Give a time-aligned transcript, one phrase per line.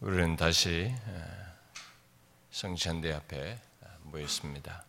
[0.00, 0.94] 우리는 다시
[2.50, 3.58] 성찬대 앞에
[4.04, 4.82] 모였습니다.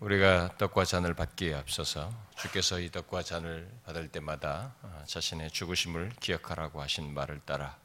[0.00, 4.74] 우리가 떡과 잔을 받기에 앞서서 주께서 이 떡과 잔을 받을 때마다
[5.06, 7.78] 자신의 죽으심을 기억하라고 하신 말을 따라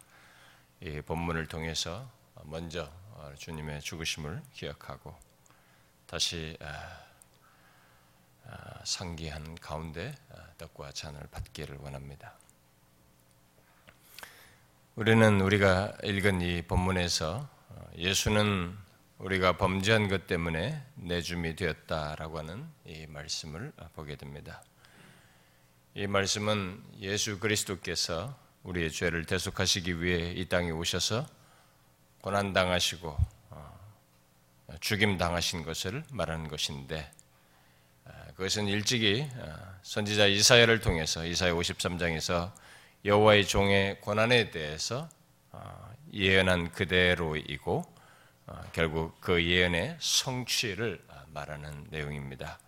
[0.82, 2.10] 이 본문을 통해서
[2.46, 2.92] 먼저
[3.38, 5.16] 주님의 죽으심을 기억하고
[6.08, 6.58] 다시
[8.86, 10.16] 상기한 가운데
[10.58, 12.34] 떡과 잔을 받기를 원합니다.
[14.96, 17.50] 우리는 우리가 읽은 이 본문에서
[17.98, 18.78] 예수는
[19.18, 24.62] 우리가 범죄한 것 때문에 내줌이 되었다라고 하는 이 말씀을 보게 됩니다.
[25.96, 31.26] 이 말씀은 예수 그리스도께서 우리의 죄를 대속하시기 위해 이 땅에 오셔서
[32.22, 33.18] 고난 당하시고
[33.50, 33.80] 어,
[34.80, 37.12] 죽임 당하신 것을 말하는 것인데
[38.06, 42.52] 아, 그것은 일찍이 어, 선지자 이사야를 통해서 이사야 53장에서
[43.06, 45.10] 여호와의 종의 고난에 대해서
[45.52, 47.84] 어, 예언한 그대로이고
[48.48, 52.60] 어, 결국 그 예언의 성취를 어, 말하는 내용입니다.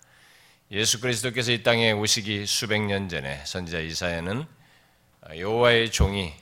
[0.71, 4.45] 예수 그리스도께서 이 땅에 오시기 수백 년 전에 선지자 이사야는
[5.37, 6.33] 여호와의 종이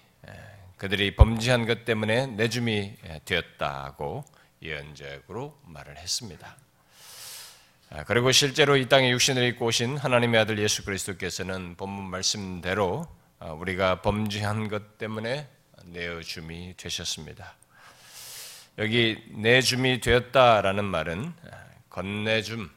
[0.78, 2.96] 그들이 범죄한 것 때문에 내줌이
[3.26, 4.26] 되었다고
[4.62, 6.58] 예언적으로 말을 했습니다.
[7.90, 13.23] 아, 그리고 실제로 이 땅에 육신을 입고 오신 하나님의 아들 예수 그리스도께서는 본문 말씀대로 아,
[13.52, 15.50] 우리가 범죄한 것 때문에
[15.86, 17.56] 내어줌이 되셨습니다.
[18.78, 21.34] 여기 내줌이 되었다라는 말은
[21.90, 22.70] 건네줌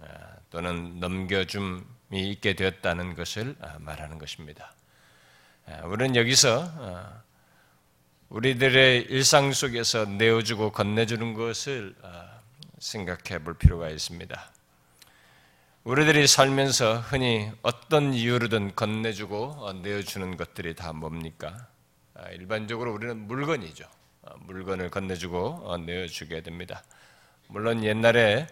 [0.00, 0.06] 아,
[0.50, 4.72] 또는 넘겨줌이 있게 되었다는 것을 아, 말하는 것입니다.
[5.84, 7.24] 우리는 여기서
[8.28, 11.96] 우리들의 일상 속에서 내어주고 건네주는 것을
[12.78, 14.52] 생각해 볼 필요가 있습니다.
[15.86, 21.68] 우리들이 살면서 흔히 어떤 이유로든 건네주고 어, 내어주는 것들이 다 뭡니까?
[22.12, 23.84] 아, 일반적으로 우리는 물건이죠.
[24.22, 26.82] 어, 물건을 건네주고 어, 내어주게 됩니다.
[27.46, 28.48] 물론 옛날에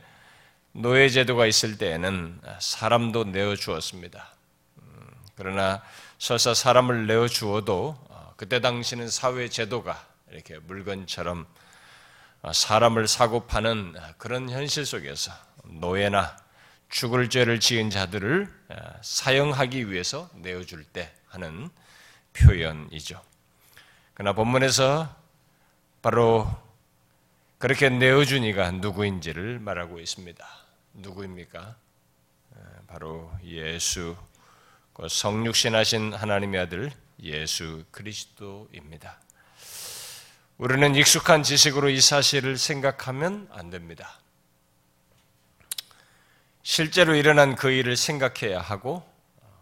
[0.74, 4.28] 노예제도가 있을 때에는 사람도 내어주었습니다.
[4.78, 5.82] 음, 그러나
[6.18, 7.98] 설사 사람을 내어주어도
[8.36, 11.48] 그때 당시는 사회제도가 이렇게 물건처럼
[12.52, 15.32] 사람을 사고 파는 그런 현실 속에서
[15.64, 16.43] 노예나
[16.94, 21.68] 죽을 죄를 지은 자들을 어, 사형하기 위해서 내어줄 때 하는
[22.34, 23.20] 표현이죠.
[24.14, 25.12] 그러나 본문에서
[26.02, 26.48] 바로
[27.58, 30.46] 그렇게 내어준 이가 누구인지를 말하고 있습니다.
[30.92, 31.74] 누구입니까?
[32.52, 34.16] 어, 바로 예수,
[34.92, 36.92] 그 성육신하신 하나님의 아들
[37.24, 39.18] 예수 그리스도입니다.
[40.58, 44.20] 우리는 익숙한 지식으로 이 사실을 생각하면 안 됩니다.
[46.64, 49.06] 실제로 일어난 그 일을 생각해야 하고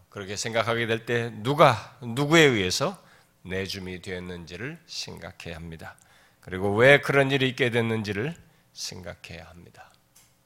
[0.09, 2.97] 그렇게 생각하게 될 때 누가 누구에 의해서
[3.41, 5.97] 내줌이 되었는지를 생각해야 합니다.
[6.39, 8.33] 그리고 왜 그런 일이 있게 됐는지를
[8.71, 9.91] 생각해야 합니다.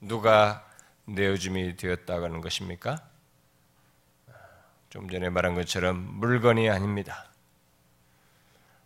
[0.02, 0.68] 누가
[1.06, 3.08] 내어줌이 되었다고 하는 것입니까?
[4.90, 7.30] 좀 전에 말한 것처럼 물건이 아닙니다.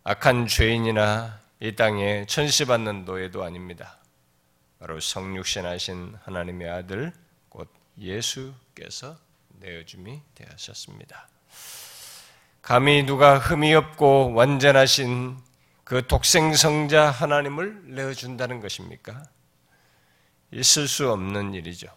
[0.04, 3.96] 악한 죄인이나 이 땅에 천시받는 노예도 아닙니다.
[4.78, 7.12] 바로 성육신하신 하나님의 아들
[7.98, 9.18] 예수께서
[9.60, 11.28] 내어줌이 되었습니다.
[12.62, 15.36] 감히 누가 흠이 없고 완전하신
[15.84, 19.24] 그 독생성자 하나님을 내어준다는 것입니까?
[20.52, 21.88] 있을 수 없는 일이죠.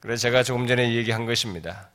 [0.00, 1.90] 그래서 제가 조금 전에 얘기한 것입니다.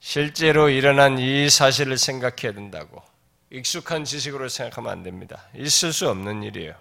[0.00, 3.02] 실제로 일어난 이 사실을 생각해야 된다고
[3.50, 5.44] 익숙한 지식으로 생각하면 안 됩니다.
[5.54, 6.74] 있을 수 없는 일이에요.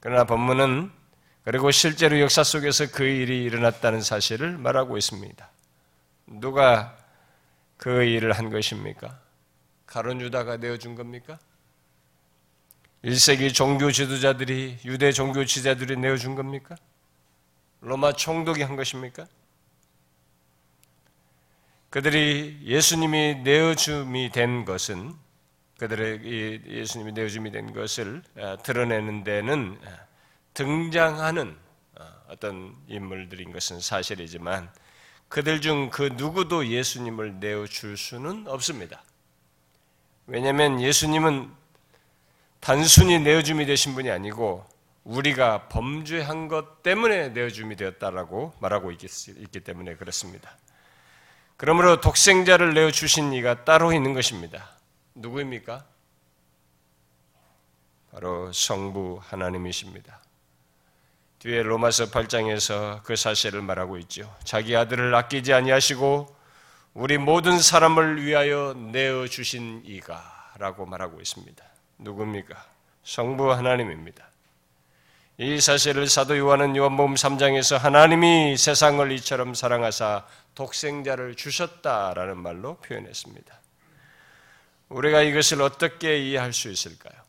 [0.00, 0.92] 그러나 본문은
[1.48, 5.50] 그리고 실제로 역사 속에서 그 일이 일어났다는 사실을 말하고 있습니다.
[6.26, 6.94] 누가
[7.78, 9.18] 그 일을 한 것입니까?
[9.86, 11.38] 가론 유다가 내어준 겁니까?
[13.02, 16.76] 1세기 종교 지도자들이 유대 종교 지자들이 내어준 겁니까?
[17.80, 19.26] 로마 총독이 한 것입니까?
[21.88, 25.14] 그들이 예수님이 내어줌이 된 것은
[25.78, 29.78] 그들의 예수님이 내어줌이 된 것을 아, 드러내는 데는
[30.54, 31.56] 등장하는
[31.98, 34.70] 어, 어떤 인물들인 것은 사실이지만
[35.28, 39.02] 그들 중 그 누구도 예수님을 내어줄 수는 없습니다.
[40.26, 41.50] 왜냐하면 예수님은
[42.60, 44.66] 단순히 내어줌이 되신 분이 아니고
[45.04, 50.56] 우리가 범죄한 것 때문에 내어줌이 되었다라고 말하고 있기, 있기 때문에 그렇습니다.
[51.56, 54.70] 그러므로 독생자를 내어주신 이가 따로 있는 것입니다.
[55.14, 55.84] 누구입니까?
[58.12, 60.20] 바로 성부 하나님이십니다.
[61.38, 64.34] 뒤에 로마서 8장에서 그 사실을 말하고 있죠.
[64.44, 66.36] 자기 아들을 아끼지 아니하시고
[66.94, 71.64] 우리 모든 사람을 위하여 내어 주신 이가 있다라고 말하고 있습니다.
[71.98, 72.66] 누굽니까?
[73.04, 74.28] 성부 하나님입니다.
[75.38, 80.26] 이 사실을 사도 요한은 요한복음 3장에서 하나님이 세상을 이처럼 사랑하사
[80.56, 83.60] 독생자를 주셨다라는 말로 표현했습니다.
[84.88, 87.22] 우리가 이것을 어떻게 이해할 수 있을까요?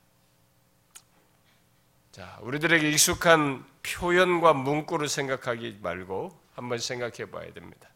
[2.11, 3.63] 자, 우리들에게 익숙한
[3.95, 7.89] 표현과 문구를 생각하기 말고 한번 생각해 봐야 됩니다.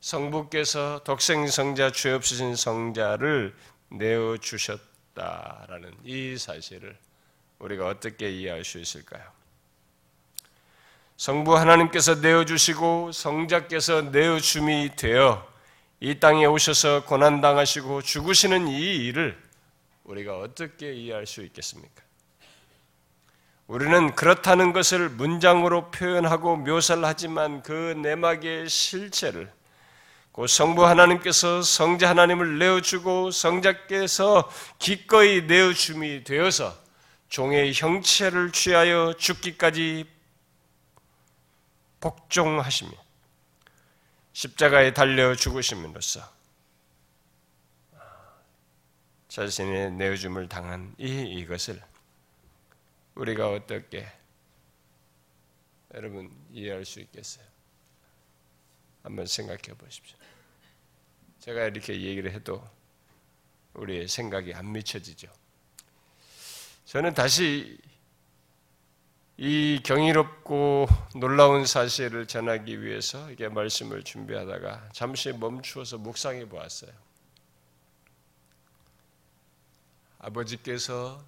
[0.00, 3.54] 성부께서 독생 성자 죄 없으신 성자를
[3.88, 6.96] 내어 주셨다라는 이 사실을
[7.58, 9.24] 우리가 어떻게 이해할 수 있을까요?
[11.16, 15.46] 성부 하나님께서 내어 주시고 성자께서 내어 줌이 되어
[16.00, 19.40] 이 땅에 오셔서 고난 당하시고 죽으시는 이 일을
[20.04, 22.02] 우리가 어떻게 이해할 수 있겠습니까?
[23.66, 27.72] 우리는 그렇다는 것을 문장으로 표현하고 묘사를 하지만 그
[28.02, 29.50] 내막의 실체를
[30.32, 36.76] 그 성부 하나님께서 성자 하나님을 내어주고 성자께서 기꺼이 내어줌이 되어서
[37.28, 40.04] 종의 형체를 취하여 죽기까지
[42.00, 42.92] 복종하시며
[44.34, 46.20] 십자가에 달려 죽으심으로써
[49.28, 51.80] 자신의 내어줌을 당한 이 이것을
[53.14, 54.06] 우리가 어떻게
[55.94, 57.44] 여러분 이해할 수 있겠어요?
[59.02, 60.16] 한번 생각해 보십시오.
[61.38, 62.64] 제가 이렇게 얘기를 해도
[63.74, 65.28] 우리의 생각이 안 미쳐지죠.
[66.86, 67.78] 저는 다시
[69.36, 76.92] 이 경이롭고 놀라운 사실을 전하기 위해서 이게 말씀을 준비하다가 잠시 멈추어서 묵상해 보았어요.
[80.18, 81.22] 아버지께서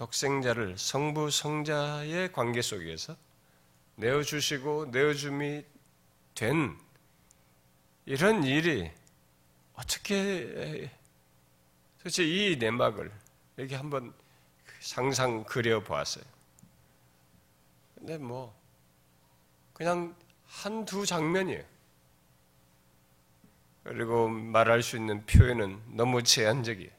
[0.00, 3.14] 독생자를 성부 성자의 관계 속에서
[3.96, 5.62] 내어 주시고 내어 줌이
[6.34, 6.74] 된
[8.06, 8.90] 이런 일이
[9.74, 10.90] 어떻게
[11.98, 13.12] 도대체 이 내막을
[13.58, 14.14] 이렇게 한번
[14.80, 16.24] 상상 그려 보았어요.
[17.94, 18.58] 근데 뭐
[19.74, 21.62] 그냥 한 두 장면이에요.
[23.84, 26.90] 그리고 말할 수 있는 표현은 너무 제한적이에요.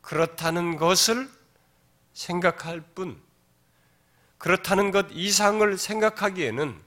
[0.00, 1.39] 그렇다는 것을
[2.20, 3.18] 생각할 뿐,
[4.36, 6.78] 그렇다는 것 이상을 생각하기에는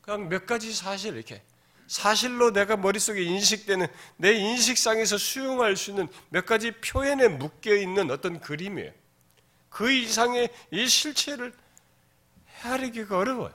[0.00, 1.42] 그냥 몇 가지 사실 이렇게
[1.88, 3.86] 사실로 내가 머릿속에 인식되는
[4.16, 8.92] 내 인식상에서 수용할 수 있는 몇 가지 표현에 묶여 있는 어떤 그림이에요.
[9.70, 11.52] 그 이상의 이 실체를
[12.62, 13.52] 헤아리기가 어려워요.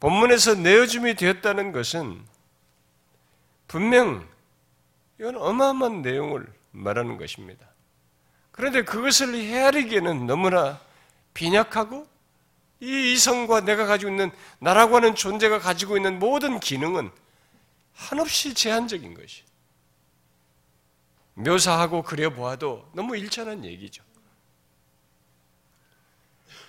[0.00, 2.24] 본문에서 내어줌이 되었다는 것은
[3.68, 4.28] 분명
[5.20, 7.73] 이건 어마어마한 내용을 말하는 것입니다.
[8.54, 10.80] 그런데 그것을 헤아리기에는 너무나
[11.34, 12.06] 빈약하고
[12.78, 14.30] 이 이성과 내가 가지고 있는
[14.60, 17.10] 나라고 하는 존재가 가지고 있는 모든 기능은
[17.94, 19.42] 한없이 제한적인 것이.
[21.34, 24.04] 묘사하고 그려보아도 너무 일천한 얘기죠.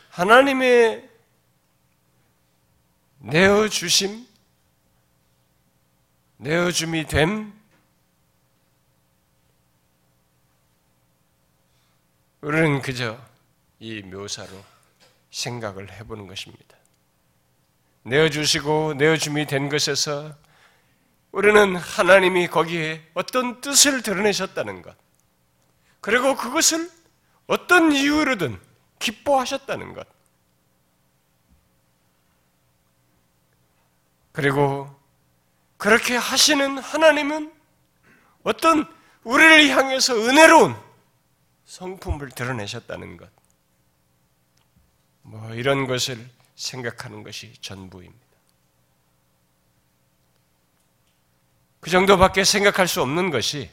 [0.09, 1.07] 하나님의
[3.19, 4.25] 내어주심,
[6.37, 7.54] 내어줌이 됨,
[12.45, 13.17] 우리는 그저
[13.79, 14.63] 이 묘사로
[15.31, 16.77] 생각을 해보는 것입니다.
[18.03, 20.31] 내어주시고 내어줌이 된 것에서
[21.31, 24.95] 우리는 하나님이 거기에 어떤 뜻을 드러내셨다는 것,
[26.01, 26.87] 그리고 그것을
[27.47, 28.61] 어떤 이유로든
[28.99, 30.07] 기뻐하셨다는 것,
[34.33, 34.95] 그리고
[35.77, 37.51] 그렇게 하시는 하나님은
[38.43, 38.85] 어떤
[39.23, 40.84] 우리를 향해서 은혜로운
[41.65, 43.29] 성품을 드러내셨다는 것,
[45.21, 46.17] 뭐 이런 것을
[46.55, 48.25] 생각하는 것이 전부입니다.
[51.79, 53.69] 그 정도밖에 생각할 수 없는 것이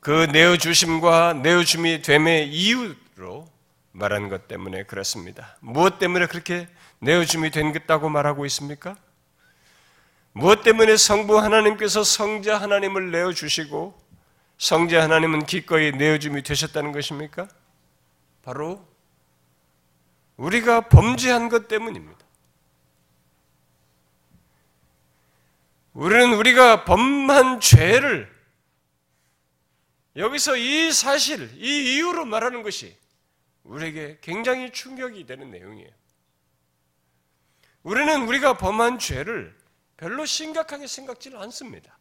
[0.00, 3.50] 그 내어주심과 내어줌이 됨의 이유로
[3.92, 5.56] 말하는 것 때문에 그렇습니다.
[5.60, 6.68] 무엇 때문에 그렇게
[7.00, 8.96] 내어줌이 된다고 말하고 있습니까?
[10.32, 14.05] 무엇 때문에 성부 하나님께서 성자 하나님을 내어주시고
[14.58, 17.48] 성자 하나님은 기꺼이 내어줌이 되셨다는 것입니까?
[18.42, 18.86] 바로
[20.36, 22.24] 우리가 범죄한 것 때문입니다.
[25.92, 28.34] 우리는 우리가 범한 죄를
[30.14, 32.96] 여기서 이 사실, 이 이유로 말하는 것이
[33.64, 35.90] 우리에게 굉장히 충격이 되는 내용이에요.
[37.82, 39.56] 우리는 우리가 범한 죄를
[39.96, 41.98] 별로 심각하게 생각지를 않습니다.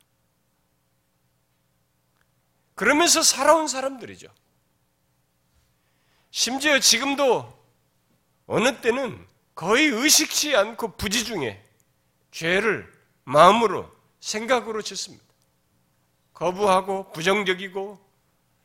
[2.75, 4.27] 그러면서 살아온 사람들이죠.
[6.31, 7.51] 심지어 지금도
[8.45, 11.63] 어느 때는 거의 의식치 않고 부지 중에
[12.31, 13.89] 죄를 마음으로,
[14.19, 15.23] 생각으로 짓습니다.
[16.33, 17.97] 거부하고 부정적이고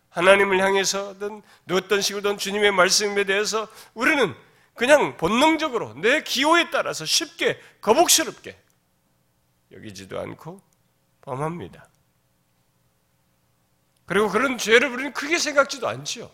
[0.09, 4.35] 하나님을 향해서든 어떤 식으로든 주님의 말씀에 대해서 우리는
[4.75, 8.59] 그냥 본능적으로 내 기호에 따라서 쉽게 거북스럽게
[9.71, 10.61] 여기지도 않고
[11.21, 11.90] 범합니다.
[14.11, 16.29] 그리고 그런 죄를 우리는 크게 생각지도 않지요.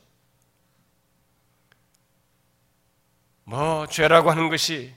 [3.44, 4.94] 뭐 죄라고 하는 것이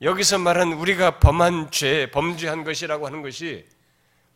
[0.00, 3.68] 여기서 말한 우리가 범한 죄, 범죄한 것이라고 하는 것이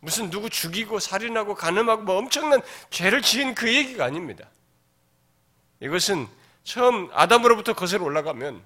[0.00, 2.60] 무슨 누구 죽이고 살인하고 간음하고 뭐 엄청난
[2.90, 4.46] 죄를 지은 그 얘기가 아닙니다.
[5.80, 6.28] 이것은
[6.64, 8.62] 처음 아담으로부터 거슬러 올라가면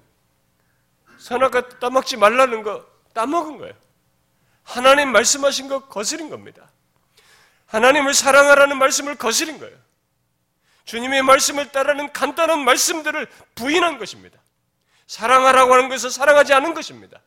[1.19, 3.73] 선악과 따먹지 말라는 거 따먹은 거예요.
[4.63, 6.69] 하나님 말씀하신 거 거스린 겁니다.
[7.71, 9.77] 하나님을 사랑하라는 말씀을 거스린 거예요.
[10.83, 14.39] 주님의 말씀을 따르는 간단한 말씀들을 부인한 것입니다.
[15.07, 17.21] 사랑하라고 하는 것을 사랑하지 않은 것입니다.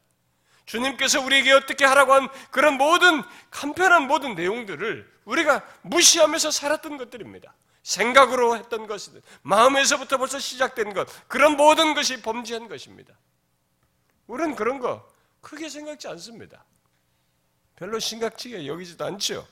[0.67, 7.55] 주님께서 우리에게 어떻게 하라고 한 그런 모든 간편한 모든 내용들을 우리가 무시하면서 살았던 것들입니다.
[7.83, 13.15] 생각으로 했던 것이든 마음에서부터 벌써 시작된 것 그런 모든 것이 범죄한 것입니다.
[14.27, 15.07] 우리는 그런 거
[15.41, 16.65] 크게 생각지 않습니다.
[17.77, 19.47] 별로 심각지게 여기지도 않죠.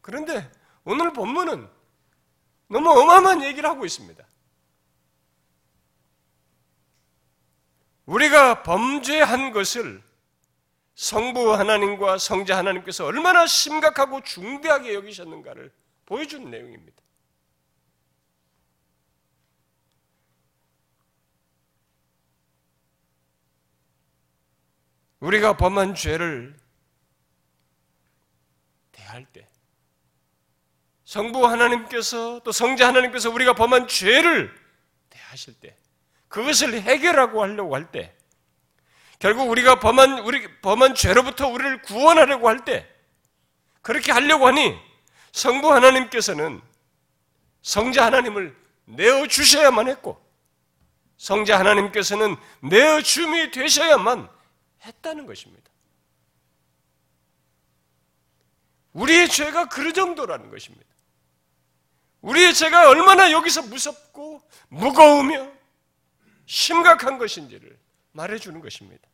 [0.00, 0.50] 그런데
[0.84, 1.68] 오늘 본문은
[2.68, 4.24] 너무 어마어마한 얘기를 하고 있습니다.
[8.06, 10.02] 우리가 범죄한 것을
[10.94, 15.72] 성부 하나님과 성자 하나님께서 얼마나 심각하고 중대하게 여기셨는가를
[16.06, 17.00] 보여주는 내용입니다.
[25.20, 26.56] 우리가 범한 죄를
[28.92, 29.49] 대할 때,
[31.10, 34.54] 성부 하나님께서 또 성자 하나님께서 우리가 범한 죄를
[35.08, 35.76] 대하실 때,
[36.28, 38.14] 그것을 해결하고 하려고 할 때,
[39.18, 42.88] 결국 우리가 범한 우리 범한 죄로부터 우리를 구원하려고 할 때,
[43.82, 44.78] 그렇게 하려고 하니
[45.32, 46.62] 성부 하나님께서는
[47.62, 50.24] 성자 하나님을 내어 주셔야만 했고,
[51.16, 54.30] 성자 하나님께서는 내어 줌이 되셔야만
[54.84, 55.72] 했다는 것입니다.
[58.92, 60.88] 우리의 죄가 그 정도라는 것입니다.
[62.22, 65.50] 우리의 죄가 얼마나 여기서 무섭고 무거우며
[66.46, 67.78] 심각한 것인지를
[68.12, 69.08] 말해주는 것입니다.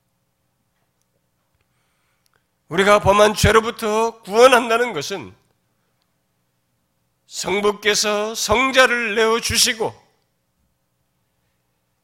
[2.69, 5.35] 우리가 범한 죄로부터 구원한다는 것은
[7.27, 9.95] 성부께서 성자를 내어 주시고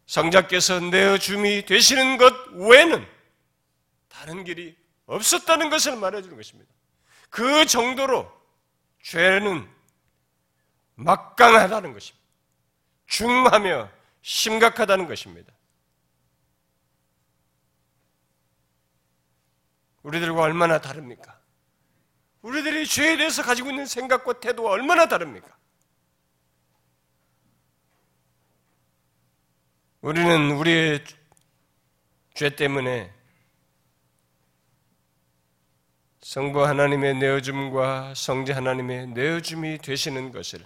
[0.07, 3.07] 성자께서 내어 줌이 되시는 것 외에는
[4.09, 6.71] 다른 길이 없었다는 것을 말해주는 것입니다.
[7.31, 8.31] 그 정도로
[9.03, 9.69] 죄는
[11.05, 12.23] 막강하다는 것입니다.
[13.07, 13.91] 중하며
[14.23, 15.53] 심각하다는 것입니다.
[20.03, 21.41] 우리들과 얼마나 다릅니까?
[22.43, 25.57] 우리들이 죄에 대해서 가지고 있는 생각과 태도가 얼마나 다릅니까?
[30.01, 31.05] 우리는 우리의
[32.35, 33.13] 죄 때문에
[36.23, 40.65] 성부 하나님의 내어줌과 성자 하나님의 내어줌이 되시는 것을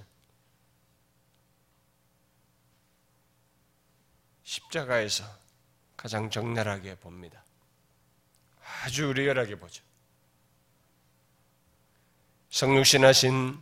[4.46, 5.24] 십자가에서
[5.96, 7.42] 가장 적나라하게 봅니다.
[8.84, 9.82] 아주 리얼하게 보죠.
[12.50, 13.60] 성육신하신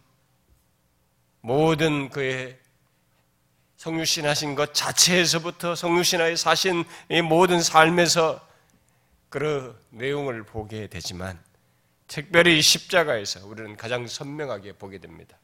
[1.40, 2.58] 모든 그의
[3.78, 8.46] 성육신하신 것 자체에서부터 성육신하에 사신 이 모든 삶에서
[9.30, 11.42] 그런 내용을 보게 되지만
[12.08, 15.38] 특별히 십자가에서 우리는 가장 선명하게 보게 됩니다.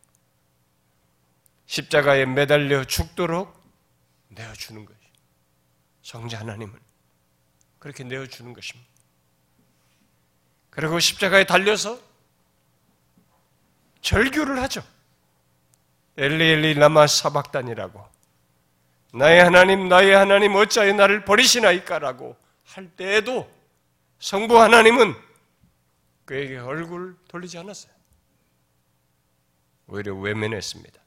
[1.67, 3.59] 십자가에 매달려 죽도록
[4.29, 5.10] 내어주는 것이
[6.03, 6.79] 성자 하나님을
[7.79, 8.91] 그렇게 내어주는 것입니다.
[10.71, 12.01] 그리고 십자가에 달려서
[14.01, 14.83] 절규를 하죠.
[16.17, 18.07] 엘리 엘리 라마 사박단이라고
[19.13, 23.51] 나의 하나님 나의 하나님 어찌하여 나를 버리시나이까라고 할 때에도
[24.21, 25.15] 성부 하나님은
[26.25, 27.93] 그에게 얼굴 돌리지 않았어요.
[29.89, 31.01] 오히려 외면했습니다.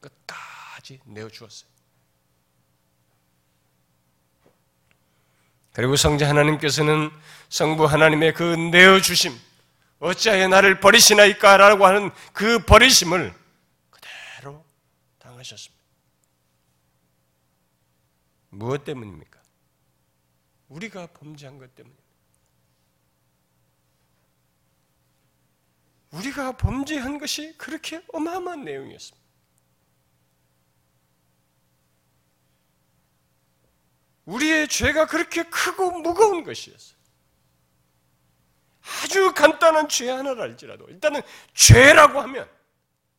[0.00, 1.69] 끝까지 내어주었어요.
[5.72, 7.10] 그리고 성자 하나님께서는
[7.48, 9.32] 성부 하나님의 그 내어주심,
[10.00, 13.34] 어찌하여 나를 버리시나이까 라고 하는 그 버리심을
[13.90, 14.64] 그대로
[15.18, 15.80] 당하셨습니다.
[18.50, 19.40] 무엇 때문입니까?
[20.68, 22.00] 우리가 범죄한 것 때문입니다.
[26.12, 29.19] 우리가 범죄한 것이 그렇게 어마어마한 내용이었습니다.
[34.30, 36.98] 우리의 죄가 그렇게 크고 무거운 것이었어요.
[39.02, 41.20] 아주 간단한 죄 하나를 알지라도 일단은
[41.54, 42.48] 죄라고 하면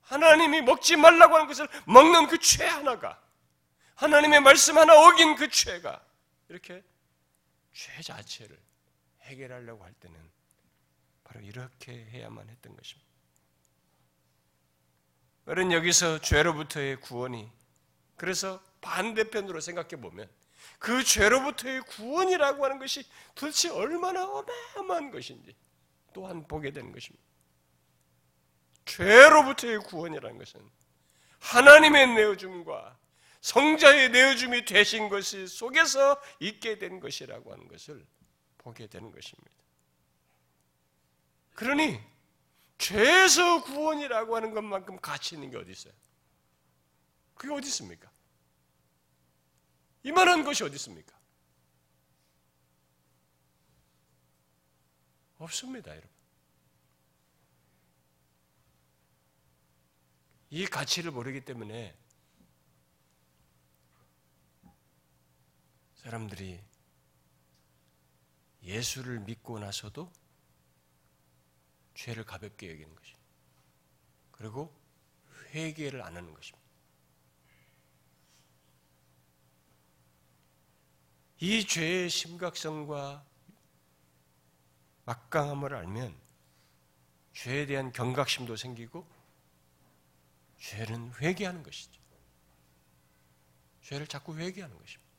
[0.01, 3.22] 하나님이 먹지 말라고 하는 것을 먹는 그 죄 하나가
[3.96, 6.03] 하나님의 말씀 하나 어긴 그 죄가
[6.50, 6.84] 이렇게
[7.74, 8.58] 죄 자체를
[9.22, 10.18] 해결하려고 할 때는
[11.24, 13.10] 바로 이렇게 해야만 했던 것입니다.
[15.46, 17.50] 그런 여기서 죄로부터의 구원이
[18.15, 20.30] 그래서 반대편으로 생각해 보면
[20.82, 25.56] 그 죄로부터의 구원이라고 하는 것이 도대체 얼마나 어마어마한 것인지
[26.12, 27.24] 또한 보게 되는 것입니다.
[28.86, 30.60] 죄로부터의 구원이라는 것은
[31.40, 32.98] 하나님의 내어줌과
[33.42, 38.04] 성자의 내어줌이 되신 것이 속에서 있게 된 것이라고 하는 것을
[38.58, 39.52] 보게 되는 것입니다.
[41.54, 42.00] 그러니
[42.80, 45.94] 죄에서 구원이라고 하는 것만큼 가치 있는 게 어디 있어요?
[47.36, 48.11] 그게 어디 있습니까?
[50.03, 51.20] 이만한 것이 어디 있습니까?
[55.38, 56.10] 없습니다, 여러분.
[60.50, 61.96] 이 가치를 모르기 때문에
[65.96, 66.60] 사람들이
[68.63, 70.12] 예수를 믿고 나서도
[71.96, 73.22] 죄를 가볍게 여기는 것입니다.
[74.31, 74.75] 그리고
[75.53, 76.71] 회개를 안 하는 것입니다.
[81.43, 83.25] 이 죄의 심각성과
[85.05, 86.15] 막강함을 알면
[87.33, 89.07] 죄에 대한 경각심도 생기고
[90.60, 92.00] 죄는 회개하는 것이죠.
[93.81, 95.12] 죄를 자꾸 회개하는 것입니다.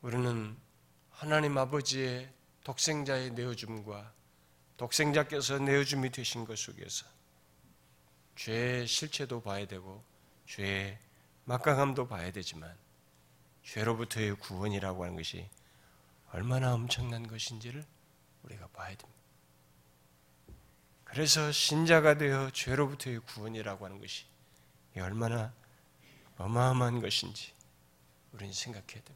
[0.00, 0.56] 우리는
[1.10, 2.32] 하나님 아버지의
[2.64, 4.14] 독생자의 내어줌과
[4.78, 7.17] 독생자께서 내어줌이 되신 것 속에서
[8.38, 10.04] 죄의 실체도 봐야 되고
[10.46, 10.96] 죄의
[11.44, 12.72] 막강함도 봐야 되지만
[13.64, 15.48] 죄로부터의 구원이라고 하는 것이
[16.30, 17.84] 얼마나 엄청난 것인지를
[18.44, 19.22] 우리가 봐야 됩니다.
[21.02, 24.24] 그래서 신자가 되어 죄로부터의 구원이라고 하는 것이
[24.96, 25.52] 얼마나
[26.36, 27.52] 어마어마한 것인지
[28.32, 29.14] 우리는 생각해야 됩니다.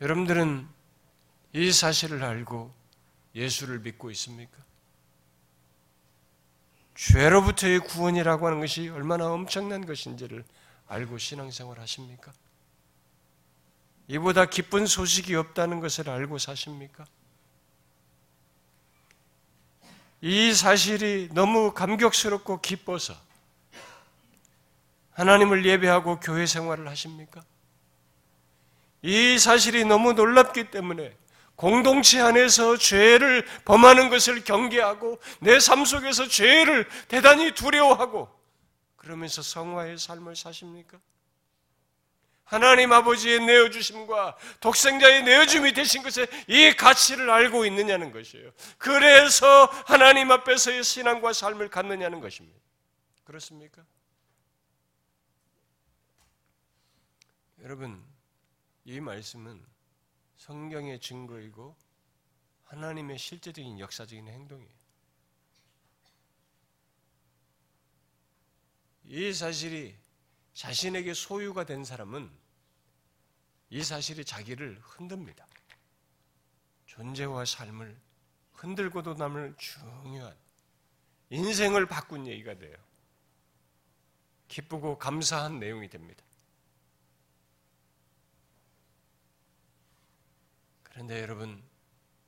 [0.00, 0.66] 여러분들은
[1.52, 2.72] 이 사실을 알고
[3.34, 4.67] 예수를 믿고 있습니까?
[6.98, 10.44] 죄로부터의 구원이라고 하는 것이 얼마나 엄청난 것인지를
[10.88, 12.32] 알고 신앙생활 하십니까?
[14.08, 17.06] 이보다 기쁜 소식이 없다는 것을 알고 사십니까?
[20.20, 23.14] 이 사실이 너무 감격스럽고 기뻐서
[25.12, 27.44] 하나님을 예배하고 교회 생활을 하십니까?
[29.02, 31.16] 이 사실이 너무 놀랍기 때문에
[31.58, 38.32] 공동체 안에서 죄를 범하는 것을 경계하고 내 삶 속에서 죄를 대단히 두려워하고
[38.94, 41.00] 그러면서 성화의 삶을 사십니까?
[42.44, 48.52] 하나님 아버지의 내어주심과 독생자의 내어줌이 되신 것에 이 가치를 알고 있느냐는 것이에요.
[48.78, 52.56] 그래서 하나님 앞에서의 신앙과 삶을 갖느냐는 것입니다.
[53.24, 53.82] 그렇습니까?
[57.62, 58.00] 여러분,
[58.84, 59.60] 이 말씀은
[60.38, 61.76] 성경의 증거이고
[62.64, 64.78] 하나님의 실제적인 역사적인 행동이에요.
[69.04, 69.96] 이 사실이
[70.54, 72.30] 자신에게 소유가 된 사람은
[73.70, 75.46] 이 사실이 자기를 흔듭니다.
[76.86, 77.98] 존재와 삶을
[78.52, 80.36] 흔들고도 남을 중요한
[81.30, 82.76] 인생을 바꾼 얘기가 돼요.
[84.48, 86.24] 기쁘고 감사한 내용이 됩니다.
[90.98, 91.62] 그런데 여러분,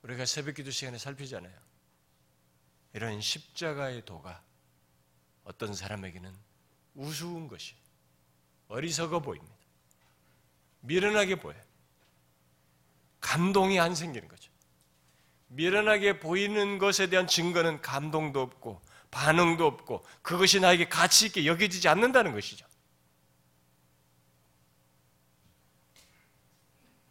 [0.03, 1.53] 우리가 새벽 기도 시간에 살피잖아요.
[2.93, 4.45] 이런 십자가의 도가
[5.43, 6.33] 어떤 사람에게는
[6.95, 7.75] 우스운 것이
[8.69, 9.57] 어리석어 보입니다.
[10.83, 11.61] 미련하게 보여요.
[13.21, 14.53] 감동이 안 생기는 거죠.
[15.49, 18.81] 미련하게 보이는 것에 대한 증거는 감동도 없고
[19.11, 22.65] 반응도 없고 그것이 나에게 가치 있게 여겨지지 않는다는 것이죠.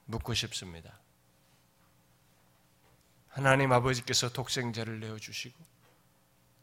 [0.05, 0.97] 묻고 싶습니다.
[3.29, 5.57] 하나님 아버지께서 독생자를 내어주시고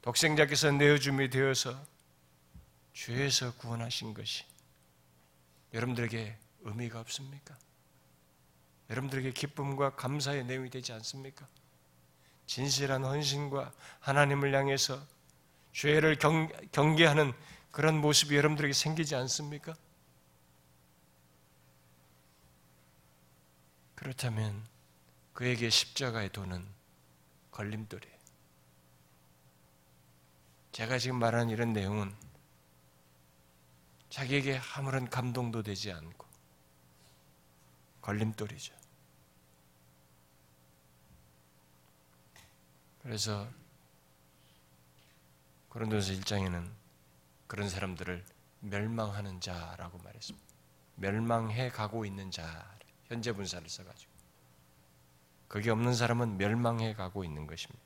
[0.03, 1.81] 독생자께서 내어줌이 되어서
[2.93, 4.45] 죄에서 구원하신 것이
[5.73, 7.57] 여러분들에게 의미가 없습니까?
[8.91, 11.47] 여러분들에게 기쁨과 감사의 내용이 되지 않습니까?
[12.47, 15.01] 진실한 헌신과 하나님을 향해서
[15.73, 17.33] 죄를 경, 경계하는
[17.71, 19.75] 그런 모습이 여러분들에게 생기지 않습니까?
[23.97, 24.65] 그렇다면
[25.37, 26.67] 그에게 십자가의 도는
[27.51, 28.17] 걸림돌이에요.
[30.73, 32.17] 제가 지금 말하는 이런 내용은
[34.09, 36.27] 자기에게 아무런 감동도 되지 않고
[38.01, 38.75] 걸림돌이죠.
[43.03, 43.47] 그래서
[45.69, 46.73] 고린도서 1장에는
[47.47, 48.25] 그런 사람들을
[48.61, 50.47] 멸망하는 자라고 말했습니다.
[50.95, 54.16] 멸망해 가고 있는 자 현재 분사를 써가지고
[55.49, 57.83] 그게 없는 사람은 멸망해 가고 있는 것입니다.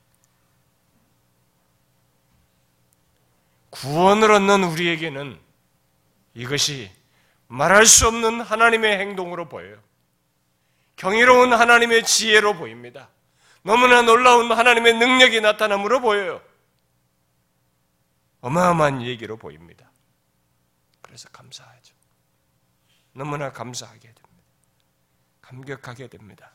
[3.69, 5.39] 구원을 얻는 우리에게는
[6.33, 6.91] 이것이
[7.47, 9.81] 말할 수 없는 하나님의 행동으로 보여요.
[10.95, 13.09] 경이로운 하나님의 지혜로 보입니다.
[13.63, 16.41] 너무나 놀라운 하나님의 능력이 나타남으로 보여요.
[18.41, 19.91] 어마어마한 얘기로 보입니다.
[21.01, 21.95] 그래서 감사하죠.
[23.13, 24.21] 너무나 감사하게 됩니다.
[25.41, 26.53] 감격하게 됩니다.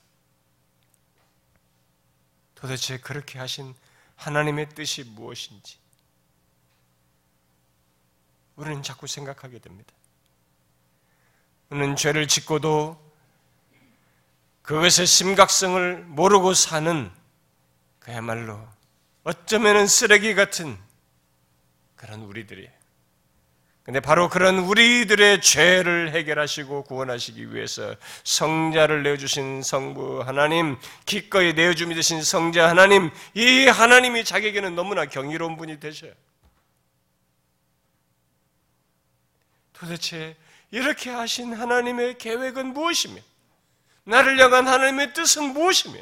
[2.56, 3.74] 도대체 그렇게 하신
[4.16, 5.78] 하나님의 뜻이 무엇인지
[8.56, 9.92] 우리는 자꾸 생각하게 됩니다.
[11.68, 13.04] 우리는 죄를 짓고도
[14.62, 17.12] 그것의 심각성을 모르고 사는
[18.00, 18.66] 그야말로
[19.22, 20.78] 어쩌면 쓰레기 같은
[21.94, 22.68] 그런 우리들이
[23.86, 27.94] 근데 바로 그런 우리들의 죄를 해결하시고 구원하시기 위해서
[28.24, 35.78] 성자를 내어주신 성부 하나님, 기꺼이 내어줌이 되신 성자 하나님, 이 하나님이 자기에게는 너무나 경이로운 분이
[35.78, 36.10] 되셔요.
[39.72, 40.34] 도대체
[40.72, 43.20] 이렇게 하신 하나님의 계획은 무엇이며,
[44.02, 46.00] 나를 향한 하나님의 뜻은 무엇이며,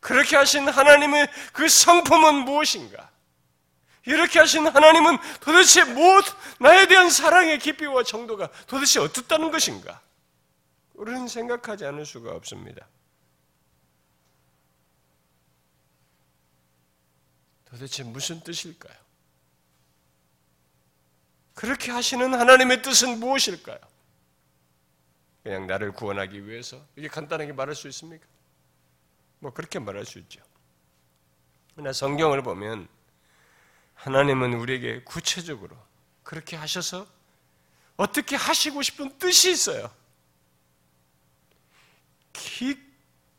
[0.00, 3.11] 그렇게 하신 하나님의 그 성품은 무엇인가?
[4.04, 6.24] 이렇게 하신 하나님은 도대체 무엇,
[6.58, 10.00] 나에 대한 사랑의 깊이와 정도가 도대체 어떻다는 것인가?
[10.94, 12.86] 우리는 생각하지 않을 수가 없습니다.
[17.64, 18.94] 도대체 무슨 뜻일까요?
[21.54, 23.78] 그렇게 하시는 하나님의 뜻은 무엇일까요?
[25.42, 28.26] 그냥 나를 구원하기 위해서 이게 간단하게 말할 수 있습니까?
[29.38, 30.40] 뭐 그렇게 말할 수 있죠.
[31.74, 32.88] 그러나 성경을 보면
[33.94, 35.76] 하나님은 우리에게 구체적으로
[36.22, 37.06] 그렇게 하셔서
[37.96, 39.90] 어떻게 하시고 싶은 뜻이 있어요.
[42.32, 42.76] 기,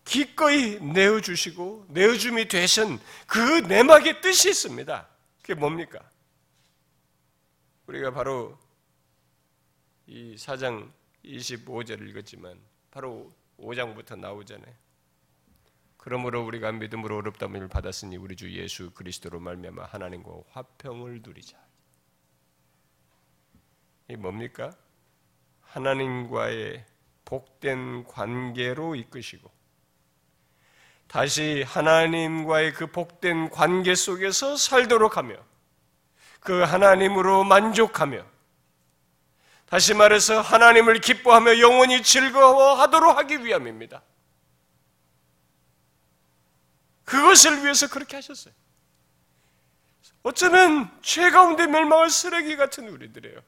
[0.05, 5.07] 기꺼이 내어주시고 내어줌이 되신 그 내막의 뜻이 있습니다.
[5.41, 5.99] 그게 뭡니까?
[7.87, 8.57] 우리가 바로
[10.07, 10.91] 이 4장
[11.25, 12.59] 25절을 읽었지만
[12.91, 14.82] 바로 5장부터 나오잖아요.
[16.03, 21.55] 그러므로 우리가 믿음으로 어렵다함을 받았으니 우리 주 예수 그리스도로 말미암아 하나님과 화평을 누리자.
[24.09, 24.75] 이 뭡니까?
[25.61, 26.83] 하나님과의
[27.23, 29.49] 복된 관계로 이끄시고
[31.07, 35.37] 다시 하나님과의 그 복된 관계 속에서 살도록 하며
[36.41, 38.25] 그 하나님으로 만족하며
[39.67, 44.03] 다시 말해서 하나님을 기뻐하며 영원히 즐거워하도록 하기 위함입니다.
[47.05, 48.53] 그것을 위해서 그렇게 하셨어요.
[50.23, 53.39] 어쩌면 죄 가운데 멸망할 쓰레기 같은 우리들이에요.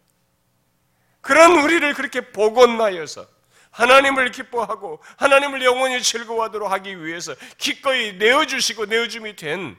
[1.22, 3.28] 그런 우리를 그렇게 복원하여서
[3.72, 9.78] 하나님을 기뻐하고 하나님을 영원히 즐거워하도록 하기 위해서 기꺼이 내어주시고 내어줌이 된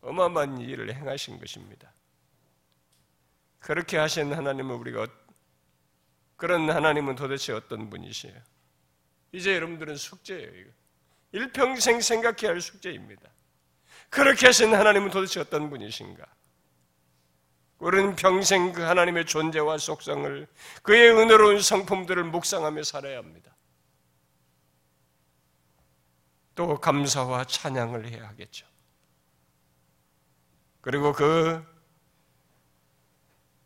[0.00, 1.90] 어마어마한 일을 행하신 것입니다.
[3.58, 5.06] 그렇게 하신 하나님은 우리가
[6.36, 8.36] 그런 하나님은 도대체 어떤 분이시에요?
[9.32, 10.48] 이제 여러분들은 숙제예요.
[10.48, 10.70] 이거.
[11.34, 13.28] 일평생 생각해야 할 숙제입니다.
[14.08, 16.24] 그렇게 하신 하나님은 도대체 어떤 분이신가?
[17.78, 20.46] 우리는 평생 그 하나님의 존재와 속성을
[20.84, 23.56] 그의 은혜로운 성품들을 묵상하며 살아야 합니다.
[26.54, 28.64] 또 감사와 찬양을 해야 하겠죠.
[30.82, 31.64] 그리고 그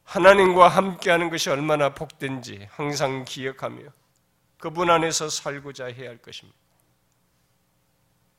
[0.05, 3.83] 하나님과 함께하는 것이 얼마나 복된지 항상 기억하며
[4.57, 6.68] 그분 안에서 살고자 해야 할 것입니다.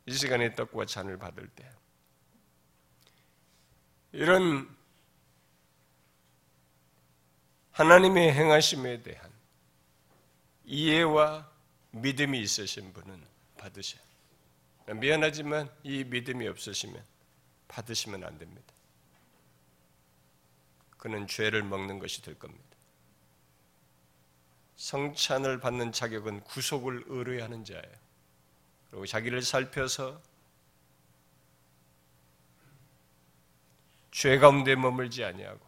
[0.09, 1.71] 이 시간에 떡과 잔을 받을 때
[4.11, 4.67] 이런
[7.73, 9.31] 하나님의 행하심에 대한
[10.65, 11.47] 이해와
[11.91, 13.23] 믿음이 있으신 분은
[13.59, 14.01] 받으셔요.
[14.95, 17.05] 미안하지만 이 믿음이 없으시면
[17.67, 18.73] 받으시면 안 됩니다.
[20.97, 22.65] 그는 죄를 먹는 것이 될 겁니다.
[24.75, 28.08] 성찬을 받는 자격은 구속을 의뢰하는 자예요.
[28.89, 30.21] 그리고 자기를 살펴서
[34.11, 35.59] 죄 가운데 머물지 아니하고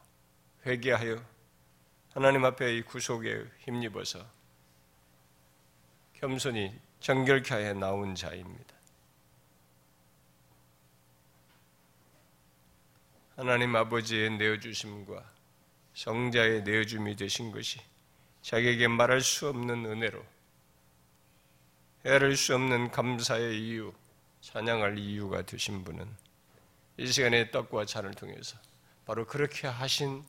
[0.66, 1.24] 회개하여
[2.14, 4.26] 하나님 앞에 이 구속에 힘입어서
[6.14, 8.76] 겸손히 정결케 해 나온 자입니다.
[13.36, 15.32] 하나님 아버지의 내어주심과
[15.96, 17.80] 성자의 내어줌이 되신 것이
[18.42, 20.24] 자기에게 말할 수 없는 은혜로
[22.04, 23.94] 헤아릴 수 없는 감사의 이유,
[24.42, 26.08] 찬양할 이유가 되신 분은
[26.98, 28.58] 이 시간에 떡과 잔을 통해서
[29.06, 30.24] 바로 그렇게 하신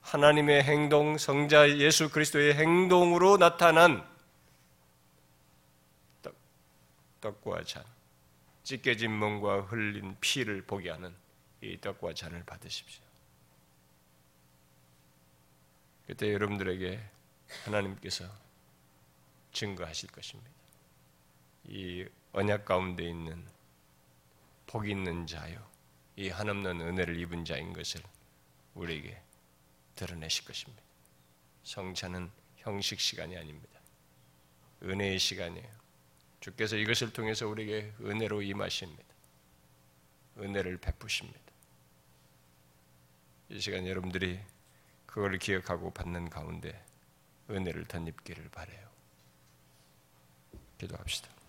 [0.00, 4.08] 하나님의 행동, 성자 예수 그리스도의 행동으로 나타난
[6.22, 6.34] 떡,
[7.20, 7.84] 떡과 잔,
[8.64, 11.14] 찢겨진 몸과 흘린 피를 보게 하는
[11.60, 13.04] 이 떡과 잔을 받으십시오.
[16.06, 16.98] 그때 여러분들에게
[17.64, 18.24] 하나님께서
[19.52, 20.59] 증거하실 것입니다.
[21.70, 23.46] 이 언약 가운데 있는
[24.66, 25.64] 복 있는 자요,
[26.16, 28.02] 이 한없는 은혜를 입은 자인 것을
[28.74, 29.22] 우리에게
[29.94, 30.82] 드러내실 것입니다.
[31.62, 33.80] 성찬은 형식 시간이 아닙니다.
[34.82, 35.68] 은혜의 시간이에요.
[36.40, 39.04] 주께서 이것을 통해서 우리에게 은혜로 임하십니다.
[40.38, 41.38] 은혜를 베푸십니다.
[43.50, 44.40] 이 시간 여러분들이
[45.06, 46.84] 그걸 기억하고 받는 가운데
[47.48, 48.88] 은혜를 덧입기를 바래요.
[50.78, 51.39] 기도합시다.